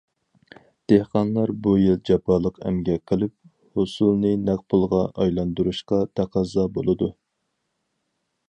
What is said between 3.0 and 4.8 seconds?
قىلىپ، ھوسۇلنى نەق